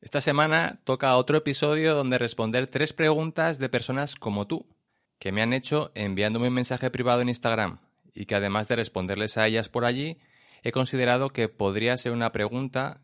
[0.00, 4.68] Esta semana toca otro episodio donde responder tres preguntas de personas como tú,
[5.18, 7.80] que me han hecho enviándome un mensaje privado en Instagram
[8.14, 10.18] y que además de responderles a ellas por allí,
[10.62, 13.00] he considerado que podría ser una pregunta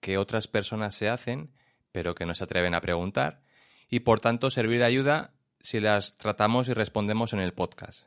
[0.00, 1.50] que otras personas se hacen,
[1.92, 3.42] pero que no se atreven a preguntar,
[3.88, 8.06] y por tanto servir de ayuda si las tratamos y respondemos en el podcast.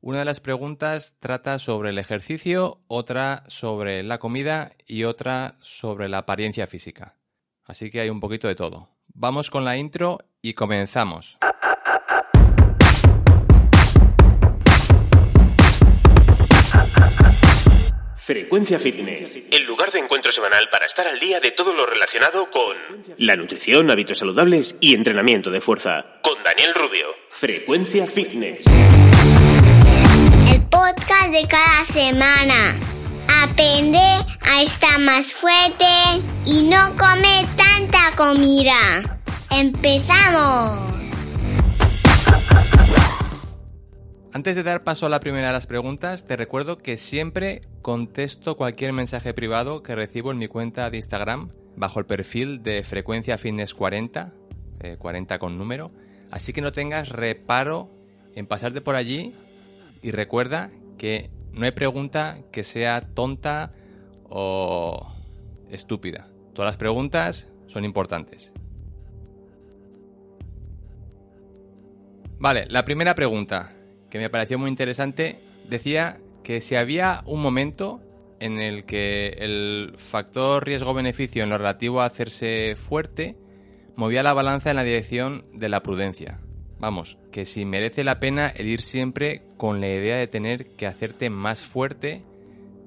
[0.00, 6.08] Una de las preguntas trata sobre el ejercicio, otra sobre la comida y otra sobre
[6.08, 7.16] la apariencia física.
[7.64, 8.88] Así que hay un poquito de todo.
[9.14, 11.38] Vamos con la intro y comenzamos.
[18.16, 19.36] Frecuencia Fitness.
[19.50, 22.76] El lugar de encuentro semanal para estar al día de todo lo relacionado con
[23.18, 26.06] La nutrición, hábitos saludables y entrenamiento de fuerza.
[26.22, 27.08] con Daniel Rubio.
[27.30, 28.64] Frecuencia Fitness.
[30.48, 32.78] El podcast de cada semana.
[33.28, 35.84] Aprende a estar más fuerte
[36.44, 39.20] y no comer tanta comida.
[39.50, 40.92] ¡Empezamos!
[44.34, 48.56] Antes de dar paso a la primera de las preguntas, te recuerdo que siempre contesto
[48.56, 53.36] cualquier mensaje privado que recibo en mi cuenta de Instagram bajo el perfil de Frecuencia
[53.36, 54.32] Fitness 40,
[54.80, 55.90] eh, 40 con número.
[56.30, 57.90] Así que no tengas reparo
[58.34, 59.34] en pasarte por allí
[60.00, 63.70] y recuerda que no hay pregunta que sea tonta
[64.28, 65.06] o
[65.70, 66.28] estúpida.
[66.54, 68.52] Todas las preguntas son importantes.
[72.38, 73.72] Vale, la primera pregunta,
[74.10, 78.00] que me pareció muy interesante, decía que si había un momento
[78.40, 83.36] en el que el factor riesgo-beneficio en lo relativo a hacerse fuerte
[83.94, 86.40] movía la balanza en la dirección de la prudencia.
[86.82, 90.88] Vamos, que si merece la pena el ir siempre con la idea de tener que
[90.88, 92.22] hacerte más fuerte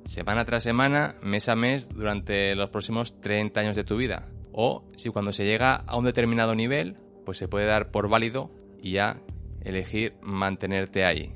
[0.03, 4.27] semana tras semana, mes a mes, durante los próximos 30 años de tu vida.
[4.51, 8.51] O si cuando se llega a un determinado nivel, pues se puede dar por válido
[8.81, 9.21] y ya
[9.61, 11.31] elegir mantenerte ahí.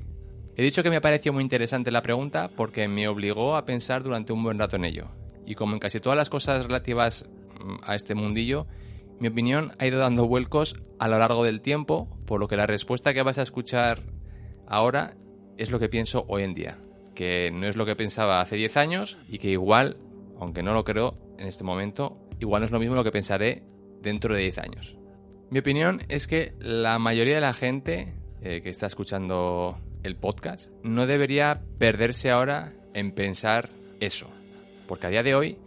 [0.54, 4.34] He dicho que me pareció muy interesante la pregunta porque me obligó a pensar durante
[4.34, 5.06] un buen rato en ello.
[5.46, 7.26] Y como en casi todas las cosas relativas
[7.58, 8.66] mm, a este mundillo,
[9.20, 12.68] mi opinión ha ido dando vuelcos a lo largo del tiempo, por lo que la
[12.68, 14.04] respuesta que vas a escuchar
[14.68, 15.16] ahora
[15.58, 16.78] es lo que pienso hoy en día,
[17.12, 19.96] que no es lo que pensaba hace 10 años y que igual,
[20.38, 23.64] aunque no lo creo en este momento, igual no es lo mismo lo que pensaré
[24.00, 24.96] dentro de 10 años.
[25.50, 30.70] Mi opinión es que la mayoría de la gente eh, que está escuchando el podcast
[30.84, 34.30] no debería perderse ahora en pensar eso,
[34.86, 35.58] porque a día de hoy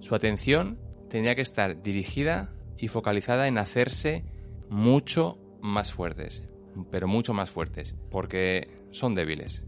[0.00, 0.80] su atención
[1.10, 4.24] tendría que estar dirigida y focalizada en hacerse
[4.68, 6.44] mucho más fuertes,
[6.90, 9.64] pero mucho más fuertes, porque son débiles.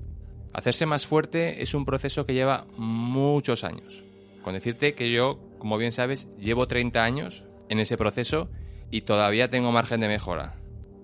[0.53, 4.05] Hacerse más fuerte es un proceso que lleva muchos años.
[4.43, 8.51] Con decirte que yo, como bien sabes, llevo 30 años en ese proceso
[8.91, 10.57] y todavía tengo margen de mejora.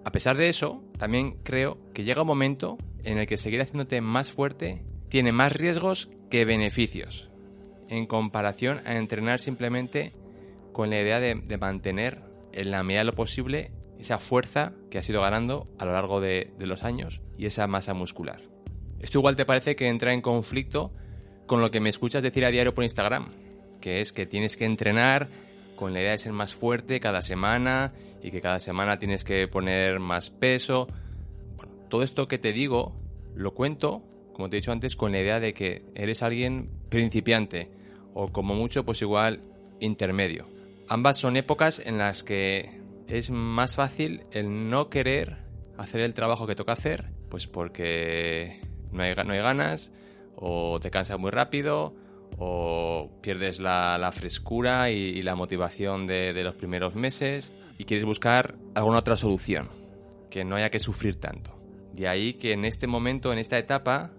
[0.05, 4.01] A pesar de eso, también creo que llega un momento en el que seguir haciéndote
[4.01, 7.31] más fuerte tiene más riesgos que beneficios,
[7.89, 10.13] en comparación a entrenar simplemente
[10.73, 12.23] con la idea de, mantener
[12.53, 16.21] en la medida de lo posible esa fuerza que has ido ganando a lo largo
[16.21, 18.43] de, los años y esa masa muscular.
[19.01, 20.93] Esto igual te parece que entra en conflicto
[21.47, 23.31] con lo que me escuchas decir a diario por Instagram,
[23.81, 25.29] que es que tienes que entrenar
[25.77, 27.93] con la idea de ser más fuerte cada semana
[28.23, 30.89] y que cada semana tienes que poner más peso.
[31.89, 32.97] Todo esto que te digo
[33.35, 34.03] lo cuento,
[34.33, 37.71] como te he dicho antes, con la idea de que eres alguien principiante
[38.15, 39.43] o como mucho pues igual
[39.79, 40.49] intermedio.
[40.89, 45.39] Ambas son épocas en las que es más fácil el no querer
[45.79, 48.61] hacer el trabajo que toca hacer, pues porque
[48.93, 49.93] no hay, ganas
[50.37, 51.95] o te cansas muy rápido
[52.39, 58.05] o pierdes la, frescura y, y, la motivación de, de los primeros meses y quieres
[58.05, 59.69] buscar alguna otra solución,
[60.31, 61.57] que no haya que sufrir tanto.
[61.93, 64.11] De ahí que en este momento, en esta etapa,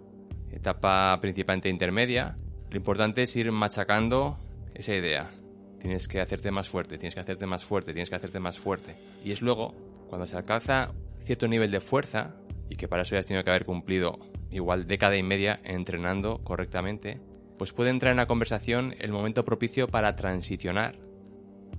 [0.51, 2.35] etapa principalmente intermedia,
[2.69, 4.37] lo importante es ir machacando
[4.73, 5.29] esa idea.
[5.79, 8.95] Tienes que hacerte más fuerte, tienes que hacerte más fuerte, tienes que hacerte más fuerte.
[9.23, 9.73] Y es luego,
[10.07, 12.35] cuando se alcanza cierto nivel de fuerza,
[12.69, 14.19] y que para eso ya has tenido que haber cumplido
[14.51, 17.19] igual década y media entrenando correctamente,
[17.57, 20.95] pues puede entrar en la conversación el momento propicio para transicionar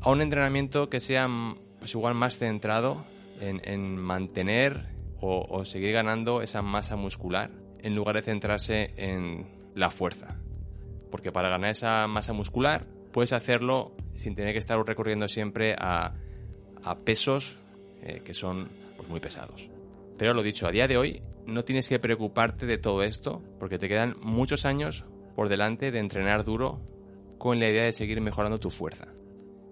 [0.01, 1.29] a un entrenamiento que sea
[1.79, 3.05] pues igual más centrado
[3.41, 4.89] en, mantener
[5.21, 7.51] o, o seguir ganando esa masa muscular
[7.81, 10.37] en lugar de centrarse en la fuerza.
[11.11, 12.87] Porque para ganar esa masa muscular
[13.19, 16.15] puedes hacerlo sin tener que estar recurriendo siempre a,
[17.05, 17.59] pesos
[18.01, 19.69] eh, que son pues, muy pesados.
[20.17, 23.77] Pero lo dicho, a día de hoy no tienes que preocuparte de todo esto porque
[23.77, 25.05] te quedan muchos años
[25.35, 26.81] por delante de entrenar duro
[27.39, 29.09] con la idea de seguir mejorando tu fuerza.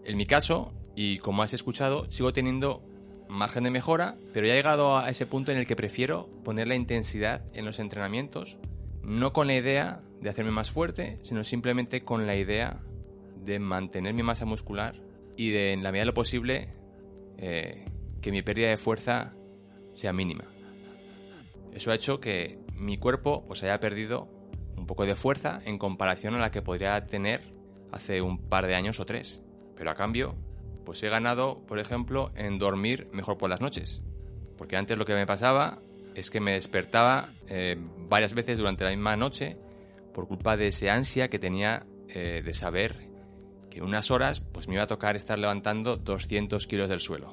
[0.03, 2.83] En mi caso, y como has escuchado, sigo teniendo
[3.29, 6.67] margen de mejora, pero ya he llegado a ese punto en el que prefiero poner
[6.67, 8.59] la intensidad en los entrenamientos,
[9.05, 12.81] no con la idea de hacerme más fuerte, sino simplemente con la idea
[13.47, 15.01] de mantener mi masa muscular
[15.37, 16.69] y de, en la medida de lo posible,
[17.39, 17.85] eh,
[18.21, 19.35] que mi pérdida de fuerza
[19.93, 20.45] sea mínima.
[21.73, 24.29] Eso ha hecho que mi cuerpo pues, haya perdido
[24.77, 27.43] un poco de fuerza en comparación a la que podría tener
[27.93, 29.43] hace un par de años o tres.
[29.77, 30.35] Pero a cambio,
[30.85, 34.03] pues he ganado, por ejemplo, en dormir mejor por las noches.
[34.57, 35.79] Porque antes lo que me pasaba
[36.15, 37.77] es que me despertaba eh,
[38.09, 39.57] varias veces durante la misma noche
[40.15, 43.06] por culpa de ese ansia que tenía eh, de saber
[43.79, 47.33] en unas horas pues me iba a tocar estar levantando 200 kilos del suelo.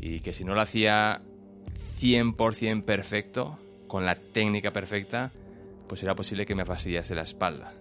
[0.00, 1.20] Y que si no lo hacía
[2.00, 5.32] 100% perfecto, con la técnica perfecta,
[5.88, 7.74] pues era posible que me fastidiase la espalda.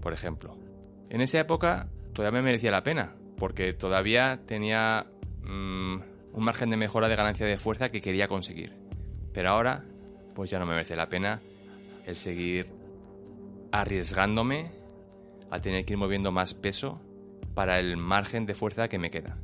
[0.00, 0.56] Por ejemplo.
[1.08, 5.06] En esa época todavía me merecía la pena, porque todavía tenía
[5.42, 5.96] mm,
[6.34, 8.74] un margen de mejora de ganancia de fuerza que quería conseguir.
[9.32, 9.84] Pero ahora,
[10.34, 11.40] pues ya no me merece la pena
[12.06, 12.68] el seguir
[13.72, 14.70] arriesgándome
[15.54, 17.00] a tener que ir moviendo más peso
[17.54, 19.38] para el margen de fuerza que me queda.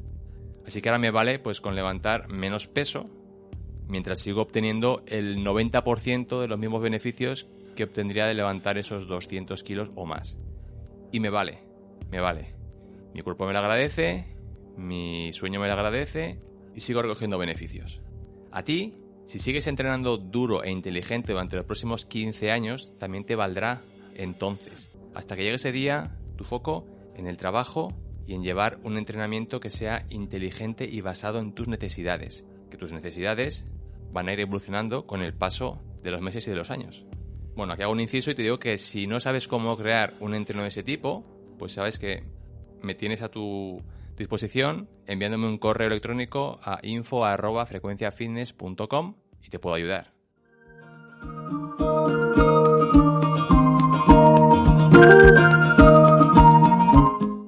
[0.66, 3.04] Así que ahora me vale pues con levantar menos peso
[3.88, 9.62] mientras sigo obteniendo el 90% de los mismos beneficios que obtendría de levantar esos 200
[9.62, 10.36] kilos o más.
[11.12, 11.60] Y me vale,
[12.10, 12.54] me vale.
[13.14, 14.26] Mi cuerpo me lo agradece,
[14.76, 16.38] mi sueño me lo agradece
[16.74, 18.00] y sigo recogiendo beneficios.
[18.52, 18.92] A ti,
[19.26, 23.82] si sigues entrenando duro e inteligente durante los próximos 15 años, también te valdrá
[24.14, 24.90] entonces.
[25.14, 26.86] Hasta que llegue ese día, tu foco
[27.16, 27.88] en el trabajo
[28.26, 32.44] y en llevar un entrenamiento que sea inteligente y basado en tus necesidades.
[32.70, 33.66] Que tus necesidades
[34.12, 37.06] van a ir evolucionando con el paso de los meses y de los años.
[37.56, 40.34] Bueno, aquí hago un inciso y te digo que si no sabes cómo crear un
[40.34, 41.22] entreno de ese tipo,
[41.58, 42.22] pues sabes que
[42.82, 43.82] me tienes a tu
[44.16, 50.12] disposición enviándome un correo electrónico a info.frecuenciafitness.com y te puedo ayudar.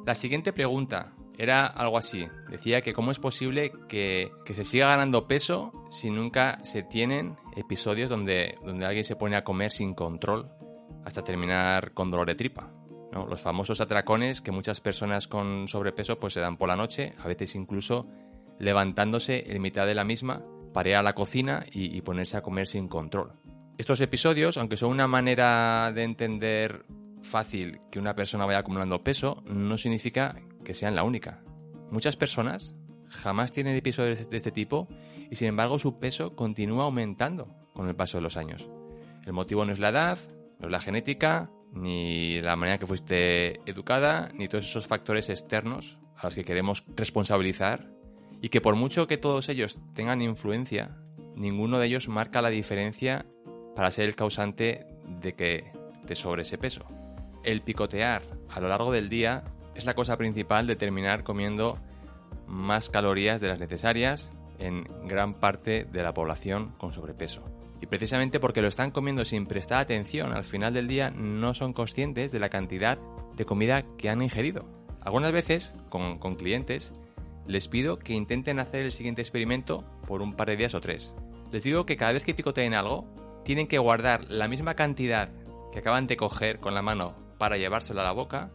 [0.07, 2.27] La siguiente pregunta era algo así.
[2.51, 8.11] Decía que cómo es posible que, se siga ganando peso si nunca se tienen episodios
[8.11, 10.51] donde, donde alguien se pone a comer sin control
[11.05, 12.71] hasta terminar con dolor de tripa.
[13.13, 17.27] Los famosos atracones que muchas personas con sobrepeso pues se dan por la noche, a
[17.27, 18.07] veces incluso
[18.59, 22.43] levantándose en mitad de la misma para ir a la cocina y, y ponerse a
[22.43, 23.33] comer sin control.
[23.77, 26.85] Estos episodios, aunque son una manera de entender
[27.23, 31.43] fácil que una persona vaya acumulando peso, no significa que sean la única.
[31.91, 32.75] Muchas personas
[33.09, 34.89] jamás tienen episodios de este tipo
[35.31, 38.69] y sin embargo su peso continúa aumentando con el paso de los años.
[39.25, 40.19] El motivo no es la edad,
[40.59, 45.99] no es la genética, ni la manera que fuiste educada, ni todos esos factores externos
[46.17, 47.89] a los que queremos responsabilizar
[48.41, 50.97] y que por mucho que todos ellos tengan influencia,
[51.37, 53.27] ninguno de ellos marca la diferencia
[53.75, 54.87] para ser el causante
[55.21, 55.73] de que
[56.07, 56.87] te sobre ese peso.
[57.43, 59.45] El picotear a lo largo del día
[59.75, 61.77] es la cosa principal de terminar comiendo
[62.47, 67.43] más calorías de las necesarias en gran parte de la población con sobrepeso.
[67.81, 71.73] Y precisamente porque lo están comiendo sin prestar atención al final del día no son
[71.73, 72.99] conscientes de la cantidad
[73.35, 74.65] de comida que han ingerido.
[75.01, 76.93] Algunas veces, con, clientes,
[77.47, 81.13] les pido que intenten hacer el siguiente experimento por un par de días o tres.
[81.51, 83.05] Les digo que cada vez que picoteen algo,
[83.45, 85.31] tienen que guardar la misma cantidad
[85.73, 88.53] que acaban de coger con la mano para llevárselo a la boca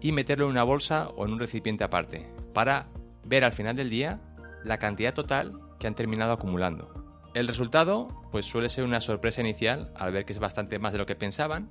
[0.00, 2.88] y meterlo en una bolsa o en un recipiente aparte, para
[3.22, 4.20] ver al final del día
[4.64, 6.92] la cantidad total que han terminado acumulando.
[7.32, 10.98] El resultado, pues suele ser una sorpresa inicial al ver que es bastante más de
[10.98, 11.70] lo que pensaban,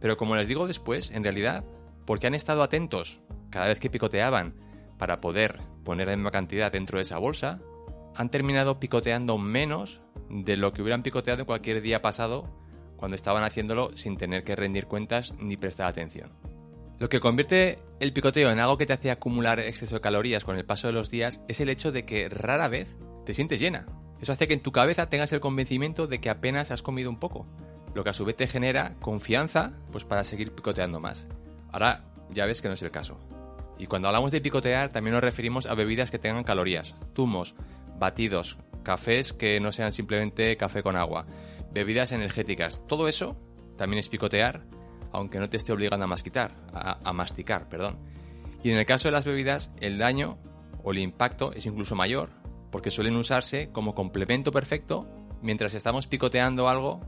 [0.00, 1.64] pero como les digo después, en realidad,
[2.04, 4.54] porque han estado atentos cada vez que picoteaban
[4.98, 7.62] para poder poner la misma cantidad dentro de esa bolsa,
[8.14, 12.61] han terminado picoteando menos de lo que hubieran picoteado cualquier día pasado
[13.02, 16.30] cuando estaban haciéndolo sin tener que rendir cuentas ni prestar atención.
[17.00, 20.56] Lo que convierte el picoteo en algo que te hace acumular exceso de calorías con
[20.56, 23.86] el paso de los días es el hecho de que rara vez te sientes llena.
[24.20, 27.18] Eso hace que en tu cabeza tengas el convencimiento de que apenas has comido un
[27.18, 27.44] poco,
[27.92, 31.26] lo que a su vez te genera confianza pues para seguir picoteando más.
[31.72, 33.18] Ahora ya ves que no es el caso.
[33.78, 37.56] Y cuando hablamos de picotear también nos referimos a bebidas que tengan calorías, zumos,
[37.98, 41.26] batidos, cafés que no sean simplemente café con agua,
[41.72, 42.86] bebidas energéticas.
[42.86, 43.36] Todo eso
[43.76, 44.64] también es picotear,
[45.12, 47.98] aunque no te esté obligando a masticar, a, masticar, perdón.
[48.62, 50.38] Y en el caso de las bebidas, el daño
[50.82, 52.30] o el impacto es incluso mayor,
[52.70, 55.06] porque suelen usarse como complemento perfecto
[55.42, 57.00] mientras estamos picoteando algo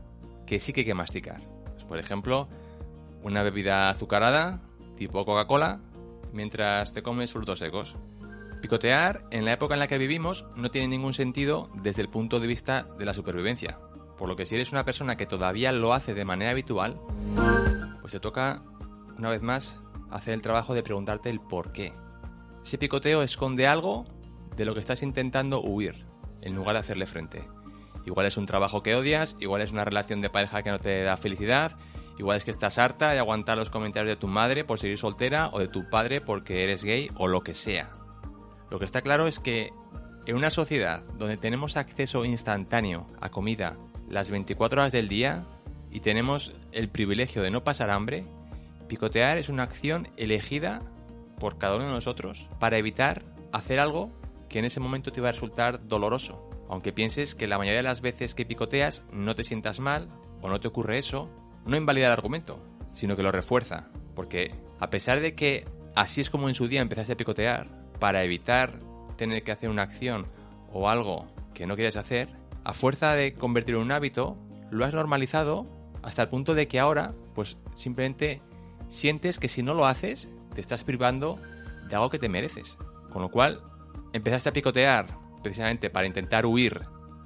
[0.45, 1.41] que sí que hay que masticar.
[1.63, 2.47] Pues, por ejemplo,
[3.23, 4.61] una bebida azucarada,
[4.95, 5.81] tipo Coca-Cola,
[6.33, 7.95] mientras te comes frutos secos.
[8.61, 12.39] Picotear, en la época en la que vivimos, no tiene ningún sentido desde el punto
[12.39, 13.79] de vista de la supervivencia.
[14.17, 16.99] Por lo que si eres una persona que todavía lo hace de manera habitual,
[18.01, 18.61] pues te toca,
[19.17, 19.79] una vez más,
[20.09, 21.93] hacer el trabajo de preguntarte el por qué.
[22.63, 24.05] Ese picoteo esconde algo
[24.55, 26.05] de lo que estás intentando huir,
[26.41, 27.43] en lugar de hacerle frente.
[28.05, 31.03] Igual es un trabajo que odias, igual es una relación de pareja que no te
[31.03, 31.77] da felicidad,
[32.17, 35.49] igual es que estás harta de aguantar los comentarios de tu madre por seguir soltera
[35.51, 37.91] o de tu padre porque eres gay o lo que sea.
[38.69, 39.71] Lo que está claro es que
[40.25, 43.77] en una sociedad donde tenemos acceso instantáneo a comida,
[44.09, 45.45] las 24 horas del día
[45.91, 48.25] y tenemos el privilegio de no pasar hambre,
[48.87, 50.81] picotear es una acción elegida
[51.39, 54.11] por cada uno de nosotros para evitar hacer algo
[54.49, 56.49] que en ese momento te va a resultar doloroso.
[56.69, 60.09] Aunque pienses que la mayoría de las veces que picoteas no te sientas mal
[60.41, 61.29] o no te ocurre eso,
[61.65, 62.59] no invalida el argumento,
[62.93, 63.89] sino que lo refuerza.
[64.15, 67.67] Porque a pesar de que así es como en su día empezaste a picotear,
[67.99, 68.79] para evitar
[69.17, 70.25] tener que hacer una acción
[70.71, 72.29] o algo que no quieres hacer,
[72.65, 74.37] a fuerza de convertirlo en un hábito,
[74.71, 75.65] lo has normalizado
[76.03, 78.41] hasta el punto de que ahora, pues simplemente
[78.89, 81.39] sientes que si no lo haces, te estás privando
[81.87, 82.77] de algo que te mereces.
[83.11, 83.61] Con lo cual,
[84.13, 85.07] empezaste a picotear
[85.43, 86.81] precisamente para intentar huir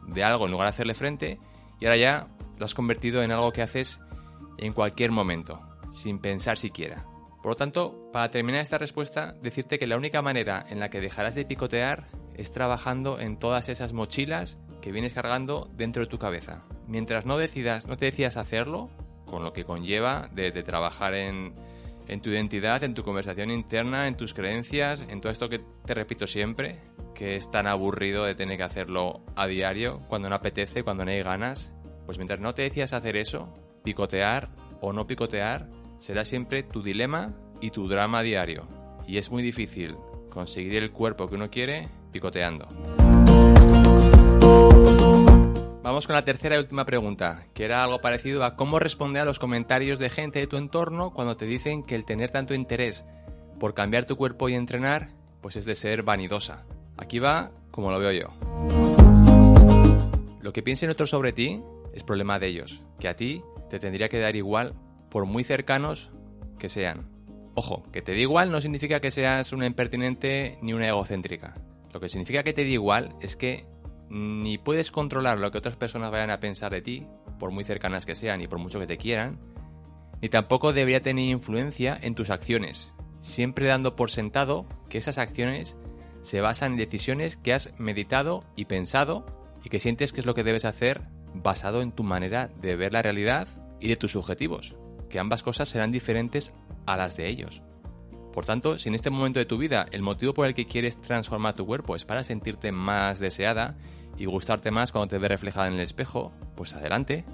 [0.08, 1.40] de algo en lugar de hacerle frente
[1.80, 2.28] y ahora ya
[2.58, 4.02] lo has convertido en algo que haces
[4.58, 7.06] en cualquier momento, sin pensar siquiera.
[7.42, 11.00] Por lo tanto, para terminar esta respuesta, decirte que la única manera en la que
[11.00, 16.18] dejarás de picotear es trabajando en todas esas mochilas que vienes cargando dentro de tu
[16.18, 16.64] cabeza.
[16.88, 18.90] Mientras no decidas, no te decidas hacerlo,
[19.26, 21.54] con lo que conlleva de, trabajar en,
[22.08, 25.94] en tu identidad, en tu conversación interna, en tus creencias, en todo esto que te
[25.94, 26.80] repito siempre,
[27.14, 31.12] que es tan aburrido de tener que hacerlo a diario, cuando no apetece, cuando no
[31.12, 31.74] hay ganas,
[32.06, 34.50] pues mientras no te decidas hacer eso, picotear
[34.82, 35.70] o no picotear
[36.00, 38.68] será siempre tu dilema y tu drama diario.
[39.08, 39.96] Y es muy difícil
[40.30, 42.68] conseguir el cuerpo que uno quiere picoteando.
[45.90, 49.26] Vamos con la tercera y última pregunta, que era algo parecido a cómo responder a
[49.26, 53.06] los comentarios de gente de tu entorno cuando te dicen que el tener tanto interés
[53.60, 55.10] por cambiar tu cuerpo y entrenar,
[55.42, 56.68] pues es de ser vanidosa.
[56.96, 58.28] Aquí va como lo veo yo.
[60.40, 61.60] Lo que piensen otros sobre ti
[61.92, 63.42] es problema de ellos, que a ti
[63.72, 64.76] te tendría que dar igual
[65.10, 66.12] por muy cercanos
[66.60, 67.10] que sean.
[67.56, 71.56] Ojo, que te dé igual no significa que seas una impertinente ni una egocéntrica.
[71.92, 73.66] Lo que significa que te dé igual es que
[74.10, 77.08] ni puedes controlar lo que otras personas vayan a pensar de ti,
[77.40, 79.40] por muy cercanas que sean y por mucho que te quieran,
[80.22, 85.78] ni tampoco debería tener influencia en tus acciones, siempre dando por sentado que esas acciones
[86.22, 89.26] se basan en decisiones que has meditado y pensado
[89.64, 91.02] y que sientes que es lo que debes hacer
[91.34, 93.48] basado en tu manera de ver la realidad
[93.80, 94.76] y de tus objetivos,
[95.10, 96.54] que ambas cosas serán diferentes
[96.86, 97.62] a las de ellos.
[98.34, 101.02] Por tanto, si en este momento de tu vida el motivo por el que quieres
[101.02, 103.78] transformar tu cuerpo es para sentirte más deseada
[104.20, 107.26] y gustarte más cuando te ves reflejada en el espejo, pues adelante.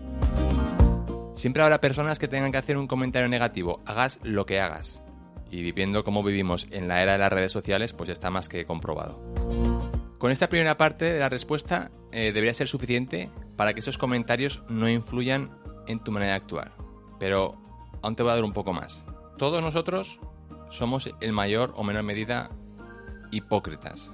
[1.34, 5.02] Siempre habrá personas que tengan que hacer un comentario negativo, hagas lo que hagas.
[5.50, 8.66] Y viviendo como vivimos en la era de las redes sociales, pues está más que
[8.66, 9.20] comprobado.
[10.20, 14.64] Con esta primera parte de la respuesta eh, debería ser suficiente para que esos comentarios
[14.70, 15.52] no influyan
[15.88, 16.72] en tu manera de actuar.
[17.20, 17.58] Pero
[18.02, 19.06] aún te voy a dar un poco más.
[19.38, 20.20] Todos nosotros
[20.70, 22.50] somos en mayor o menor medida
[23.32, 24.12] hipócritas.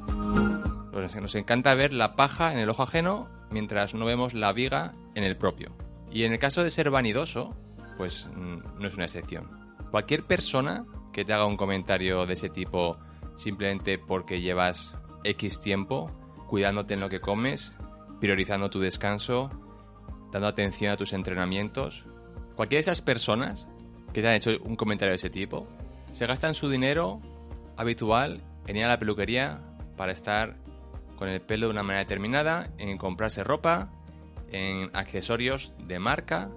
[0.92, 5.24] Nos encanta ver la paja en el ojo ajeno mientras no vemos la viga en
[5.24, 5.76] el propio.
[6.12, 7.56] Y en el caso de ser vanidoso,
[7.98, 9.50] pues mm, no es una excepción.
[9.90, 12.98] Cualquier persona que te haga un comentario de ese tipo
[13.36, 16.08] simplemente porque llevas X tiempo
[16.48, 17.78] cuidándote en lo que comes,
[18.20, 19.50] priorizando tu descanso,
[20.32, 22.06] dando atención a tus entrenamientos,
[22.56, 23.70] cualquiera de esas personas
[24.14, 25.68] que te han hecho un comentario de ese tipo,
[26.12, 27.22] se gastan su dinero
[27.78, 29.62] habitual en ir a la peluquería
[29.96, 30.58] para estar
[31.22, 33.92] con el pelo de una manera determinada, en comprarse ropa,
[34.52, 36.50] en accesorios de marca,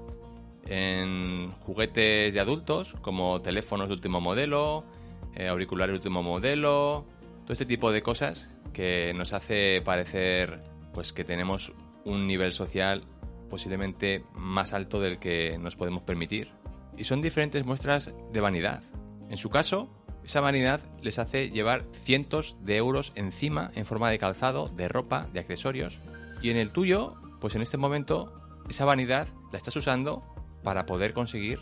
[0.64, 4.86] en juguetes de adultos como teléfonos de último modelo,
[5.34, 7.04] eh, auriculares de último modelo,
[7.42, 10.62] todo este tipo de cosas que nos hace parecer
[10.94, 11.74] pues que tenemos
[12.06, 13.04] un nivel social
[13.50, 16.52] posiblemente más alto del que nos podemos permitir.
[16.96, 18.82] Y son diferentes muestras de vanidad.
[19.28, 19.90] En su caso,
[20.24, 25.28] esa vanidad les hace llevar cientos de euros encima en forma de calzado, de ropa,
[25.32, 26.00] de accesorios.
[26.40, 28.32] Y en el tuyo, pues en este momento,
[28.68, 30.22] esa vanidad la estás usando
[30.62, 31.60] para poder conseguir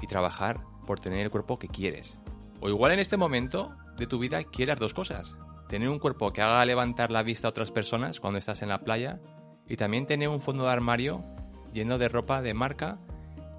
[0.00, 2.18] y trabajar por tener el cuerpo que quieres.
[2.60, 5.34] O igual en este momento de tu vida quieras dos cosas.
[5.68, 8.80] Tener un cuerpo que haga levantar la vista a otras personas cuando estás en la
[8.80, 9.20] playa
[9.68, 11.24] y también tener un fondo de armario
[11.72, 12.98] lleno de ropa de marca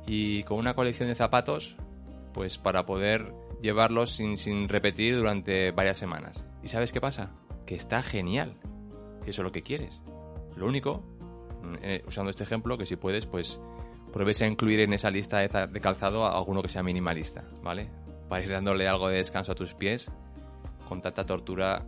[0.08, 1.78] y con una colección de zapatos
[2.34, 6.48] pues para poder llevarlos sin, sin repetir durante varias semanas.
[6.64, 7.34] ¿Y sabes qué pasa?
[7.66, 8.58] Que está genial,
[9.22, 10.02] si eso es lo que quieres.
[10.56, 11.04] Lo único,
[11.82, 13.60] eh, usando este ejemplo, que si puedes, pues
[14.12, 17.90] pruebes a incluir en esa lista de, de calzado a alguno que sea minimalista, ¿vale?
[18.30, 20.12] Para ir dándole algo de descanso a tus pies
[20.88, 21.86] con tanta tortura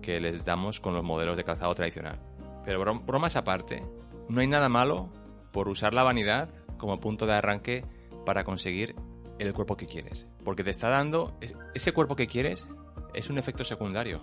[0.00, 2.20] que les damos con los modelos de calzado tradicional.
[2.64, 3.84] Pero bromas aparte,
[4.28, 5.10] no hay nada malo
[5.52, 7.84] por usar la vanidad como punto de arranque
[8.24, 8.94] para conseguir
[9.38, 10.26] el cuerpo que quieres.
[10.44, 11.38] Porque te está dando
[11.74, 12.68] ese cuerpo que quieres
[13.14, 14.22] es un efecto secundario,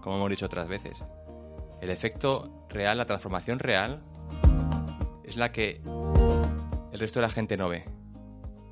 [0.00, 1.04] como hemos dicho otras veces.
[1.80, 4.02] El efecto real, la transformación real,
[5.24, 5.80] es la que
[6.92, 7.84] el resto de la gente no ve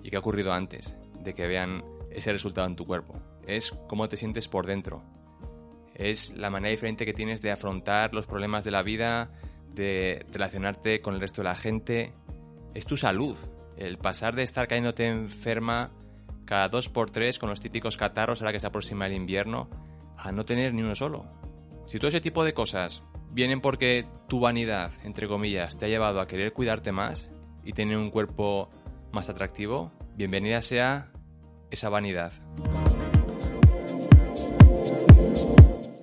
[0.02, 3.14] y que ha ocurrido antes de que vean ese resultado en tu cuerpo.
[3.46, 5.02] Es cómo te sientes por dentro.
[5.94, 9.30] Es la manera diferente que tienes de afrontar los problemas de la vida,
[9.72, 12.12] de relacionarte con el resto de la gente.
[12.74, 13.36] Es tu salud.
[13.76, 15.90] El pasar de estar cayéndote enferma
[16.48, 19.68] cada dos por tres con los típicos catarros ahora que se aproxima el invierno
[20.16, 21.26] a no tener ni uno solo.
[21.86, 26.20] Si todo ese tipo de cosas vienen porque tu vanidad, entre comillas, te ha llevado
[26.20, 27.30] a querer cuidarte más
[27.64, 28.70] y tener un cuerpo
[29.12, 31.12] más atractivo, bienvenida sea
[31.70, 32.32] esa vanidad.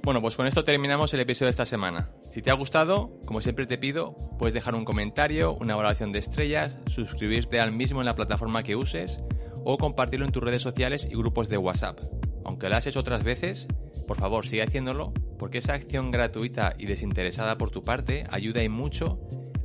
[0.04, 2.12] Bueno, pues con esto terminamos el episodio de esta semana.
[2.22, 6.20] Si te ha gustado, como siempre te pido, puedes dejar un comentario, una valoración de
[6.20, 9.24] estrellas, suscribirte al mismo en la plataforma que uses
[9.65, 12.00] o compartirlo en tus redes sociales y grupos de WhatsApp.
[12.45, 13.67] Aunque lo has hecho otras veces,
[14.07, 18.69] por favor sigue haciéndolo porque esa acción gratuita y desinteresada por tu parte ayuda y
[18.69, 19.19] mucho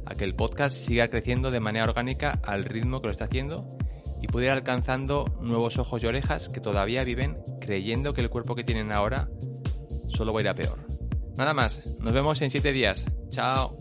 [0.07, 3.77] a que el podcast siga creciendo de manera orgánica al ritmo que lo está haciendo
[4.23, 8.55] y pueda ir alcanzando nuevos ojos y orejas que todavía viven creyendo que el cuerpo
[8.55, 9.29] que tienen ahora
[10.09, 10.79] solo va a ir a peor.
[11.37, 13.07] Nada más, nos vemos en 7 días.
[13.29, 13.77] Chao.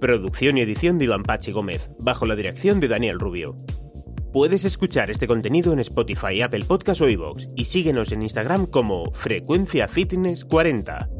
[0.00, 3.54] Producción y edición de Iván Pachi Gómez, bajo la dirección de Daniel Rubio.
[4.32, 9.12] Puedes escuchar este contenido en Spotify, Apple Podcast o iVoox y síguenos en Instagram como
[9.12, 11.10] Frecuencia Fitness 40.